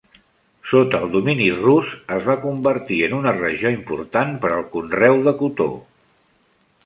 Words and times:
Sota 0.69 1.01
el 1.07 1.11
domini 1.15 1.49
rus, 1.57 1.91
es 2.15 2.23
va 2.29 2.37
convertir 2.45 2.97
en 3.09 3.13
una 3.19 3.35
regió 3.37 3.73
important 3.75 4.33
per 4.45 4.53
al 4.55 4.67
conreu 4.77 5.21
de 5.29 5.35
cotó. 5.43 5.69